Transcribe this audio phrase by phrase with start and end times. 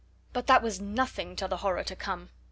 [0.33, 2.31] But that was nothing to the horror to come.